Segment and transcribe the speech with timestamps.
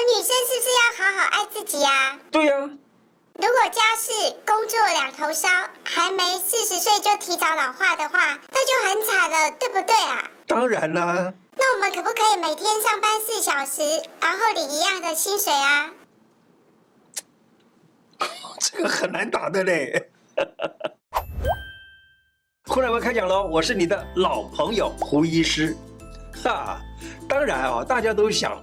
[0.00, 2.18] 们女生是不是要好好爱自己呀？
[2.30, 2.56] 对呀。
[3.34, 4.12] 如果家事
[4.46, 5.48] 工作两头烧，
[5.84, 10.30] 还没四十岁就提早老化的话，那就很惨了，对不对啊？
[10.46, 11.32] 当然啦。
[11.56, 15.90] 那我们可不可以每天上班四小时，然后领一样的薪水啊？
[18.60, 20.10] 这个很难打的嘞。
[22.66, 23.46] 胡乃文开讲喽！
[23.46, 25.76] 我是你的老朋友胡医师。
[26.44, 26.80] 哈，
[27.28, 28.62] 当然啊，大家都想。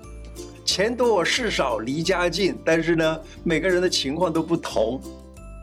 [0.78, 5.02] 钱多事少离家近，但是呢，每个人的情况都不同。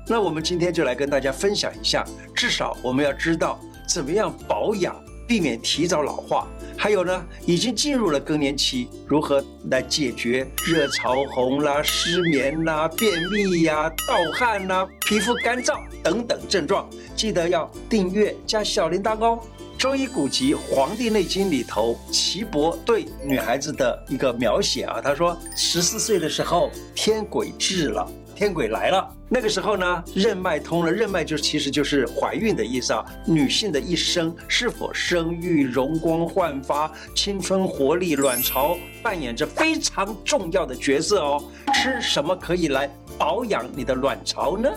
[0.09, 4.93] 那我们今天就来跟大家分享一下，至少我们要知道怎么样保养，
[5.25, 6.49] 避免提早老化。
[6.77, 9.41] 还有呢，已经进入了更年期，如何
[9.71, 16.91] 来解决热潮红啦、失眠啦、便秘呀、盗汗呐、皮肤干燥等等症状。
[17.15, 19.39] 记得要订阅加小铃铛哦。
[19.85, 29.07] 中医古籍《黄帝内经》里头，岐伯对女孩子的一个描写啊，他说十四岁的时候，天癸至了，天癸来了。
[29.29, 33.05] 那个时候呢，任脉通了，任脉就其实就是怀孕的意思啊。
[33.27, 41.45] 女性的一生是否生育、容光焕发、青春活力、卵巢扮演着非常重要的角色哦。
[41.75, 44.71] 吃什么可以来保养你的卵巢呢？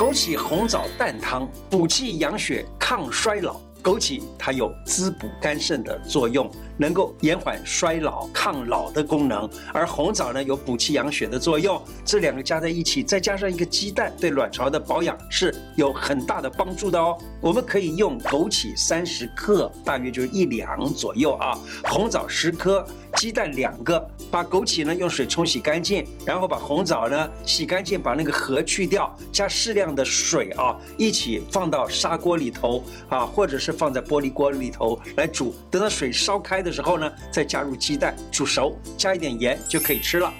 [0.00, 3.60] 枸杞红枣蛋汤，补气养血，抗衰老。
[3.82, 11.80] 枸杞它有滋补肝肾的作用，能够延缓衰老、抗老的功能；而红枣呢，有补气养血的作用。
[12.04, 17.16] 这两个加在一起，再加上一个鸡蛋，对卵巢的保养是有很大的帮助的哦。
[17.40, 24.06] 我们可以用枸杞三十克，大约就是一两左右啊；红枣十颗，鸡蛋两个。
[24.30, 33.70] 把枸杞呢用水冲洗干净，然后把红枣呢洗干净，把那个核去掉，加适量的水啊，一起放到砂锅里头啊，或者是。
[33.80, 40.30] 放在玻璃锅里头来煮，等到水烧开的时候呢，再加入鸡蛋煮熟，加一点盐就可以吃了。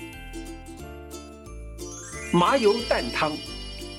[2.32, 3.32] 麻油蛋汤，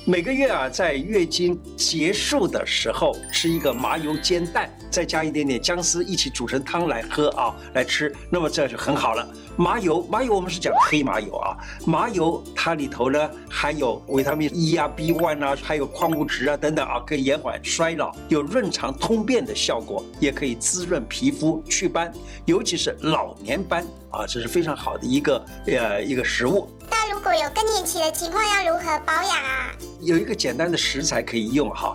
[0.04, 9.28] 每个月啊，在月经结束的时候吃一个麻油煎蛋，再加一点点姜丝一起煮成汤来喝啊，来吃，那么这就很好了。
[9.56, 11.56] 麻油，麻油我们是讲黑麻油啊。
[11.86, 22.12] 麻油它里头呢含有维他命 E 啊、B1 啊，还有矿物质啊等等啊，可以延缓衰老，有润肠通便的效果，也可以滋润皮肤、祛斑，
[22.46, 26.68] 尤其是老年斑啊，这是非常好的一个呃一个食物。
[27.22, 29.72] 如果有更年期的情况，要如何保养啊？
[30.00, 31.94] 有一个简单的食材可以用哈。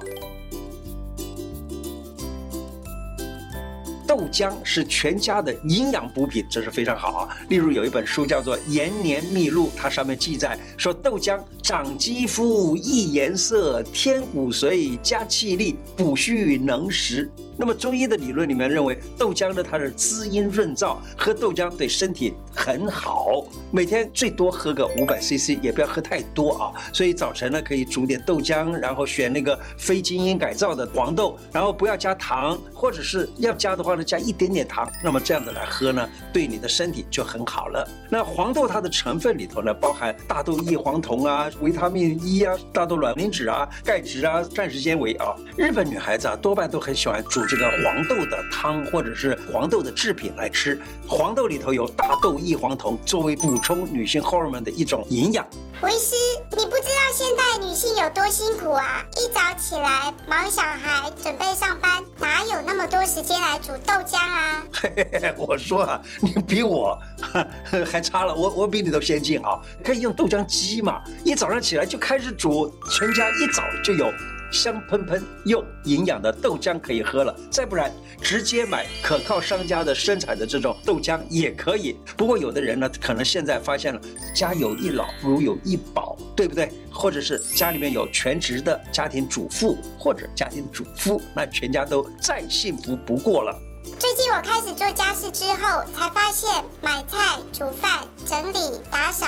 [4.07, 7.37] 豆浆是全家的营养补品，这是非常好啊。
[7.49, 17.29] 例如有一本书叫做《延年秘录》，它上面记载说，豆浆长肌肤、益颜色、添骨髓、加气力、补虚能食。
[17.59, 23.45] 那么中医的理论里面认为，豆浆呢，它是滋阴润燥，喝豆浆对身体很好。
[23.71, 26.73] 每天最多喝个五百 CC，也不要喝太多啊。
[26.93, 34.87] 所以早晨呢，可以煮点豆浆，然后选那个非基因改造的黄豆，然后不要加糖，或者是要加的话呢，加一点点糖。
[35.03, 37.89] 那么这样子来喝呢，对你的身体就很好了。
[38.11, 45.35] 那黄豆它的成分里头呢，包含大豆异黄酮啊、维他命 E 啊、大豆卵磷脂啊、钙质啊、膳食纤维啊。
[45.57, 47.46] 日本女孩子啊，多半都很喜欢煮。
[47.47, 55.47] 这个黄豆的汤或者是黄豆的制品来吃，黄豆里头有大豆异黄酮，作为补充女性荷尔蒙的一种营养。
[55.81, 56.15] 胡医师，
[56.51, 59.05] 你不知道现代女性有多辛苦啊！
[59.17, 64.65] 一早起来忙小孩，准备上班，哪有那么多时间来煮豆浆啊？
[64.73, 66.99] 嘿嘿嘿，我说啊，你比我
[67.87, 69.61] 还差了，我我比你都先进啊！
[69.85, 74.11] 可以用豆浆机嘛，一早上起来就开始煮，全家一早就有。
[74.53, 81.97] 香喷喷又营养的豆浆可以喝了，再不然直接买可靠商家的生产的这种豆浆也可以。
[82.17, 84.01] 不过有的人呢，可能现在发现了
[84.35, 86.71] 家有一老如有一宝，对不对？
[86.93, 93.55] 或者是家里面有全职的家庭主妇或者家庭主夫，那全家都再幸福不过了。
[93.99, 96.51] 最近我开始做家事之后，才发现
[96.83, 99.27] 买菜、煮饭、整理、打扫。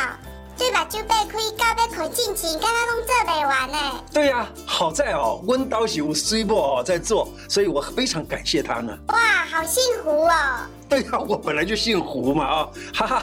[0.59, 0.85] 对吧？
[0.87, 3.79] 就被可以搞被捆进去，刚刚弄这没完呢。
[4.13, 8.99] 对呀、啊，好在哦，温刀有水波哦在做，所以我非常感谢他呢。
[9.09, 9.17] 哇，
[9.51, 10.33] 好幸福哦。
[10.89, 13.23] 对呀、啊，我本来就姓胡嘛啊，哈哈，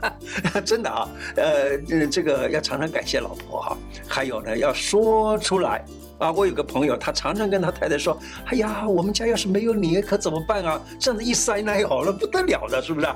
[0.00, 0.14] 哈
[0.52, 1.76] 哈，真的啊，呃，
[2.06, 3.76] 这个要常常感谢老婆哈，
[4.06, 5.84] 还有呢，要说出来
[6.18, 6.30] 啊。
[6.30, 10.80] 我有个朋友，他常常跟他太太说：“哎呀，我们家要是没有你，可怎么办啊？
[11.00, 13.08] 这样子一塞奶好了不得了的，是不是？”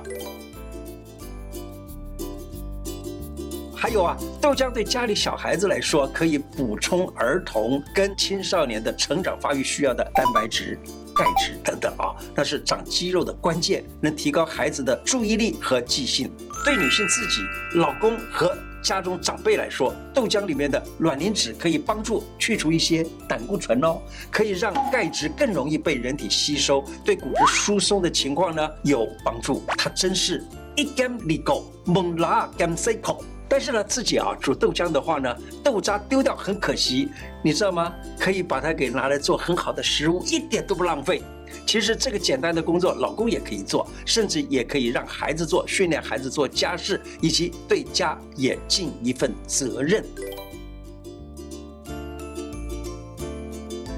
[3.85, 10.79] 还有啊，豆浆对家里小孩子来说，可以补充儿童跟青少年的成长发育需要的蛋白质、
[11.15, 16.33] 钙质等等啊，那是长肌肉的关键，能提高孩子的注意力和记性。
[16.65, 17.43] 对女性自己、
[17.75, 29.63] 老公和家中长辈来说，豆浆里面的卵磷脂可以帮助去除一些胆固醇哦，可以让钙质更容易被人体吸收，对骨质疏松的情况呢有帮助。
[29.77, 30.43] 它真是
[30.75, 33.23] 一干利口，猛拉干塞口。
[33.49, 37.09] 但是呢，自己啊煮豆浆的话呢，豆渣丢掉很可惜，
[37.43, 37.93] 你知道吗？
[38.19, 41.23] 可以把它给拿来做很好的食物，一点都不浪费。
[41.67, 50.05] 其实这个简单的工作，老公也可以做，甚至也可以让孩子做，训练孩子做家事，以及对家也尽一份责任。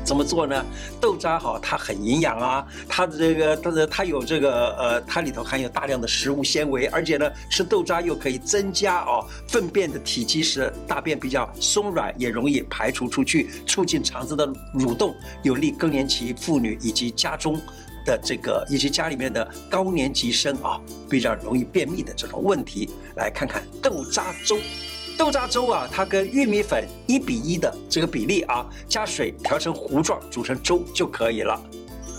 [0.06, 0.64] 怎么做呢？
[1.00, 15.12] 豆渣哈，它很营养啊，它的这个它的它有这个呃，它里头含有大量的食物纤维，而且呢，吃豆渣又可以增加哦粪便的体积，使大便比较松软，也容易排除出去，促进肠子的蠕动，
[15.42, 17.60] 有利更年期妇女以及家中
[18.04, 20.80] 的这个以及家里面的高年级生啊，
[21.10, 22.88] 比较容易便秘的这种问题。
[23.16, 24.56] 来看看豆渣粥。
[25.18, 31.58] 豆渣粥啊，它跟玉米粉一比一的这个比例啊，加水调成糊状，煮成粥就可以了。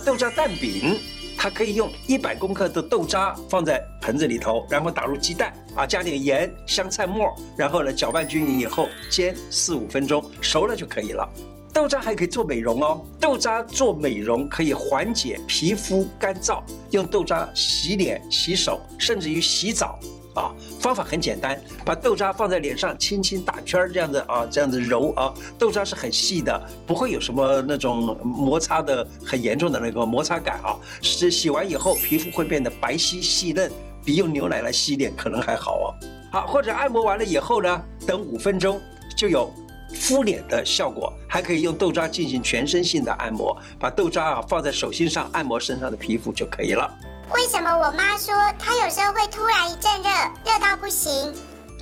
[0.04, 0.98] 豆渣蛋饼，
[1.38, 11.30] 它可以用一百公克的豆渣放在盆子里头，然后打入鸡蛋啊，加点盐、香菜末，然后呢搅拌均匀以后煎四五分钟，熟了就可以了。
[11.72, 20.00] 豆渣还可以做美容哦，豆渣做美容可以缓解皮肤干燥，用豆渣洗脸、洗手，甚至于洗澡。
[20.38, 25.34] 啊，方法很简单，把豆渣放在脸上，轻轻打圈儿，这样子啊，这样子揉啊。
[25.58, 30.78] 豆渣是很细的，不会有什么那种摩擦的很严重的那个摩擦感啊。
[31.02, 33.72] 是洗完以后，皮肤会变得白皙细嫩，
[34.06, 35.86] 比用牛奶来洗脸可能还好哦。
[36.32, 38.80] 好，或者按摩完了以后呢，等五分钟
[39.16, 39.52] 就有
[39.96, 46.94] 敷脸的效果，还可以用豆渣进行全身性的按摩，把豆渣啊放在手心上按摩身上的皮肤就可以了。
[47.34, 50.10] 为什么我妈说她有时候会突然一阵热，
[50.46, 51.34] 热到不行？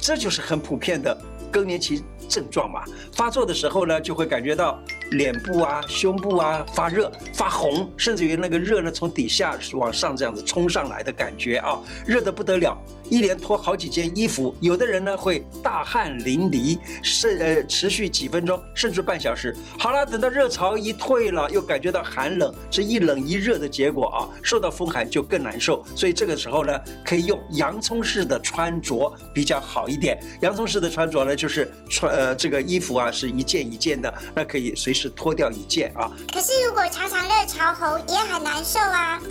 [0.02, 1.16] 这就是很普遍的
[1.52, 2.84] 更年期症状嘛。
[3.14, 4.80] 发作的时候呢，就会感觉到
[5.12, 12.78] 脸部啊、胸部啊发热、发红，甚至于那个热呢从底下往上这样子冲上来的感觉啊，热得不得了。
[13.08, 19.56] 一连脱好几件衣服，有的人呢会大汗淋漓，是呃持续几分钟甚至半小时。
[19.78, 25.86] 好了，等到热潮一退了，又感觉到寒冷，这一冷一热的结果啊，受到风寒就更难受。
[25.96, 30.20] 所以这个时候呢，可以用洋葱式的穿着比较好一点。
[30.42, 36.10] 洋葱式的穿着呢，就是穿呃这个衣服啊是一件一件的，那可以随时脱掉一件啊。
[36.34, 39.22] 可是如果常常热潮红也很难受啊。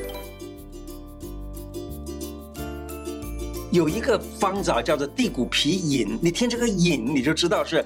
[3.72, 6.16] 有一个方子啊，叫做地骨皮饮。
[6.22, 7.84] 你听这个“饮”，你就知道是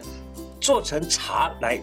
[0.60, 1.80] 做成茶来。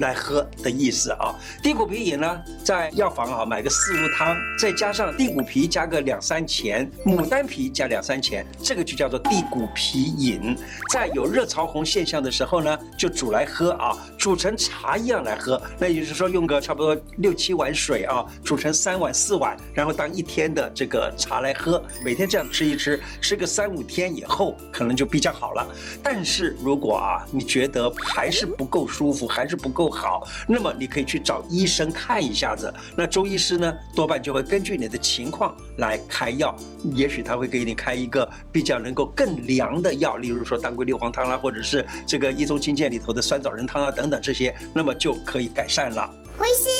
[0.00, 10.56] 来喝的意思啊，地骨皮饮呢，在药房啊买个四物汤，再加上地骨皮加个两三钱，牡丹皮加两三钱，这个就叫做地骨皮饮。
[10.92, 15.60] 在有热潮红现象的时候呢，就煮来喝啊，煮成茶一样来喝。
[15.78, 21.82] 那也就是说，用个差不多六七碗水啊，煮成三碗四碗，然后当一天的这个茶来喝。
[22.04, 25.66] 每天这样吃一吃，吃个三五天以后，可能就比较好了。
[26.02, 29.83] 但是如果啊，你觉得还是不够舒服，还是不够。
[29.84, 32.72] 不好，那么你可以去找医生看一下子。
[32.96, 36.56] 那中医师呢，多半就会根据你的情况来开药，
[36.94, 46.10] 也许他会给你开一个比较能够更凉的药，例如说当归六黄汤啦，或者是这个《医宗金鉴》里头的酸枣仁汤啊等等这些，那么就可以改善了。
[46.38, 46.70] 胡医师，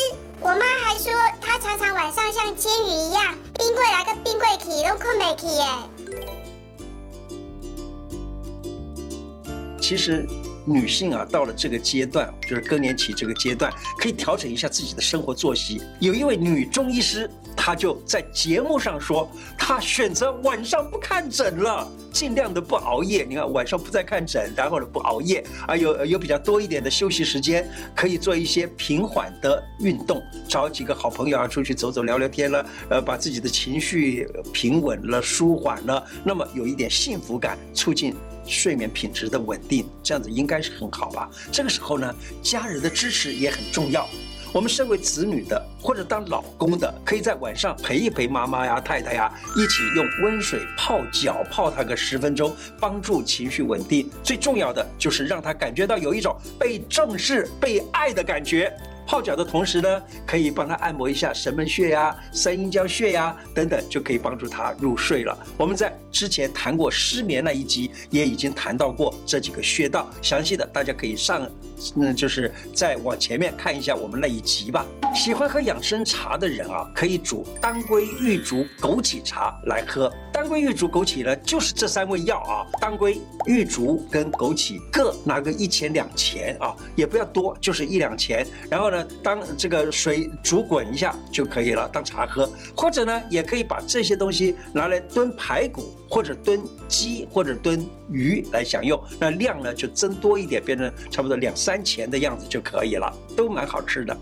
[0.41, 1.13] 我妈还说
[1.43, 5.67] 她常常晚上像煎鱼一样，冰柜来个冰柜体都困没起耶。
[9.79, 10.27] 其实。
[10.65, 15.83] 女性啊，到了这个阶段，就是更年期这个阶段，可以调整一下自己的生活作息。
[16.01, 23.25] 有一位女中医师，她就在节目上说，她选择晚上不看诊了，尽量的不熬夜。
[23.29, 38.15] 你看，晚上不再看诊，然后呢不熬夜，啊有有比较多一点的休息时间，可以做一些平缓的运动，找几个好朋友啊出去走走聊聊天了，呃把自己的情绪平稳了、舒缓了，那么有一点幸福感，促进。
[38.47, 41.31] 睡眠品质的稳定，这样子应该是很好吧？
[41.53, 44.09] 这个时候呢，家人的支持也很重要。
[44.53, 54.09] 我们身为子女的，或者当老公的，可以在晚上陪一陪妈妈呀、太太呀，一起用温水泡脚，泡她个十分钟，帮助情绪稳定。
[54.23, 58.73] 最重要的就是让她感觉到有一种被重视、被爱的感觉。
[59.07, 65.37] 泡脚的同时呢，可以帮他按摩一下神门穴呀、三阴交穴呀等等，就可以帮助他入睡了。
[65.57, 71.49] 我们在之前谈过失眠那一集，也已经谈到过这几个穴道，详细的大家可以上，
[71.97, 74.87] 嗯，就是再往前面看一下我们那一集吧。
[75.15, 80.13] 喜欢喝养生茶的人啊，可以煮当归、玉竹、枸杞茶来喝。
[80.33, 82.67] 当归、玉竹、枸杞呢，就是这三味药啊。
[82.81, 88.45] 当归、玉竹跟枸杞各拿个一钱两钱啊，也不要多，就是一两钱。
[88.69, 92.49] 然后呢，当这个水煮滚一下就可以了，当茶喝。
[92.77, 99.03] 或者呢，也可以把这些东西拿来炖排骨，或者炖鸡，或者炖鱼来享用。
[99.19, 104.17] 那量呢就增多一点，变成差不多两三钱的样子就可以了，都蛮好吃的。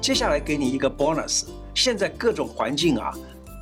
[0.00, 1.44] 接下来给你一个 bonus。
[1.74, 3.12] 现在各种环境啊，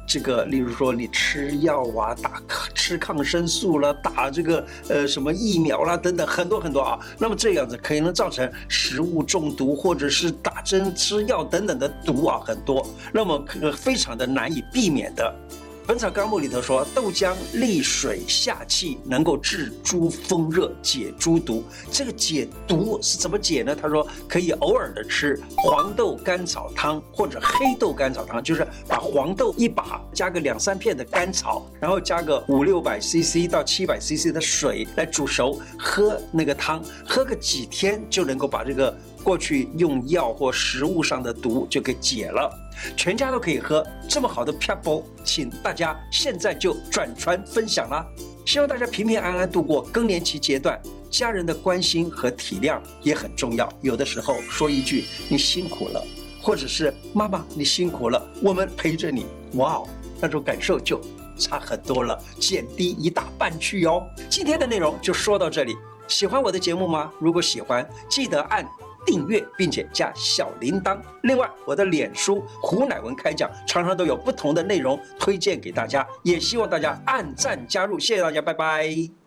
[0.06, 2.40] 这个例如说你吃药啊，打
[2.84, 6.98] 吃抗生素了，打这个呃什么疫苗啦等等，很多很多啊。
[7.18, 15.34] 那么这样子可能造成食物中毒，或者是打针吃药等等的毒啊很多，那么可非常的难以避免的。
[15.86, 21.62] 《本草纲目》里头说，豆浆利水下气，能够治诸风热，解诸毒。
[21.90, 23.76] 这个解毒是怎么解呢？
[23.76, 38.96] 他说可以偶尔的吃黄豆甘草汤或者黑豆甘草汤，就是把黄豆一把加个两三片的甘草，然后加个五六百 CC 到七百 CC 的水来煮熟，喝那个汤，喝个几天就能够把这个。
[39.22, 42.54] 过去用药或食物上的毒就给解了，
[42.96, 48.04] 全家都可以喝这么好的撇步，请大家现在就转传分享啦！
[48.46, 50.78] 希望大家平平安安度过更年期阶段，
[51.10, 53.66] 家人的关心和体谅也很重要。
[53.80, 56.04] 有的时候说一句“你辛苦了”，
[56.42, 59.88] 或者是“妈妈你辛苦了”，我们陪着你，哇哦，
[60.20, 61.00] 那种感受就
[61.38, 64.06] 差很多了，减低一大半去哟。
[64.28, 65.74] 今天的内容就说到这里，
[66.06, 67.10] 喜欢我的节目吗？
[67.18, 68.68] 如果喜欢，记得按。
[69.04, 70.98] 订阅并且加小铃铛。
[71.22, 77.98] 另外，我的脸书胡乃文开讲常常都有不同的内容推荐给大家，也希望大家按赞加入。
[77.98, 79.23] 谢谢大家，拜拜。